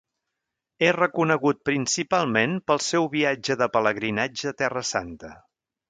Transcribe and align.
És 0.87 0.93
reconegut 0.95 1.59
principalment 1.71 2.57
pel 2.71 2.83
seu 2.87 3.07
viatge 3.13 3.59
de 3.63 3.71
pelegrinatge 3.79 4.53
a 4.55 4.59
Terra 4.65 4.87
Santa. 4.95 5.37